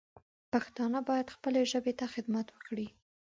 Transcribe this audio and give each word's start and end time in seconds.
پښتانه 0.51 0.99
باید 1.09 1.33
خپلې 1.35 1.61
ژبې 1.71 1.93
ته 1.99 2.05
خدمت 2.13 2.47
وکړي 2.51 2.87